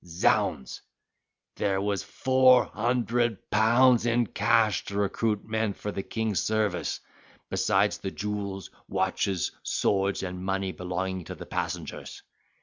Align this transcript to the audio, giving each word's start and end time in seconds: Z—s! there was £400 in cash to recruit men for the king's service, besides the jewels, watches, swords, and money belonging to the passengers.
Z—s! 0.03 0.81
there 1.57 1.79
was 1.79 2.03
£400 2.03 4.05
in 4.07 4.25
cash 4.25 4.83
to 4.85 4.97
recruit 4.97 5.45
men 5.45 5.73
for 5.73 5.91
the 5.91 6.01
king's 6.01 6.39
service, 6.41 7.01
besides 7.51 7.99
the 7.99 8.09
jewels, 8.09 8.71
watches, 8.87 9.51
swords, 9.61 10.23
and 10.23 10.43
money 10.43 10.71
belonging 10.71 11.25
to 11.25 11.35
the 11.35 11.45
passengers. 11.45 12.23